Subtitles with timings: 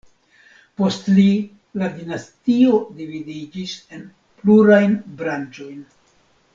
[0.79, 1.25] Post li
[1.81, 4.09] la dinastio dividiĝis en
[4.41, 5.89] plurajn branĉojn.